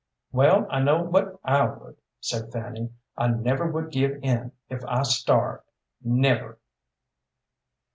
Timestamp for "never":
3.27-3.69, 6.03-6.57